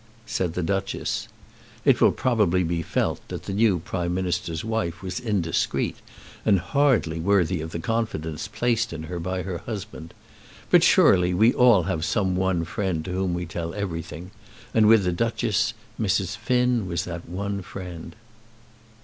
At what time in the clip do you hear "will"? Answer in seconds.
2.01-2.11